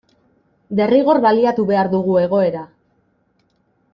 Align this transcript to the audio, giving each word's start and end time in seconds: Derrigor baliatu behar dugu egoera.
Derrigor 0.79 1.19
baliatu 1.25 1.67
behar 1.73 1.91
dugu 1.93 2.17
egoera. 2.23 2.65